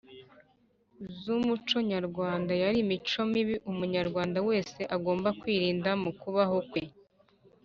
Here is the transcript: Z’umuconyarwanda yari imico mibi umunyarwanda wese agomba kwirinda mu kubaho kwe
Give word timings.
Z’umuconyarwanda 1.17 2.53
yari 2.63 2.77
imico 2.85 3.21
mibi 3.31 3.55
umunyarwanda 3.71 4.37
wese 4.47 4.79
agomba 4.95 5.29
kwirinda 5.39 5.89
mu 6.03 6.11
kubaho 6.21 6.57
kwe 6.71 6.83